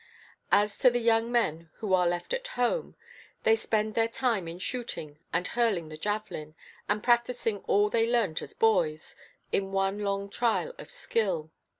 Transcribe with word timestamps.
As 0.51 0.75
for 0.75 0.89
the 0.89 0.97
young 0.97 1.31
men 1.31 1.69
who 1.75 1.93
are 1.93 2.07
left 2.07 2.33
at 2.33 2.47
home, 2.57 2.95
they 3.43 3.55
spend 3.55 3.93
their 3.93 4.07
time 4.07 4.47
in 4.47 4.57
shooting 4.57 5.19
and 5.31 5.47
hurling 5.49 5.89
the 5.89 5.95
javelin, 5.95 6.55
and 6.89 7.03
practising 7.03 7.59
all 7.67 7.87
they 7.87 8.09
learnt 8.09 8.41
as 8.41 8.55
boys, 8.55 9.15
in 9.51 9.71
one 9.71 9.99
long 9.99 10.27
trial 10.27 10.73
of 10.79 10.89
skill. 10.89 11.51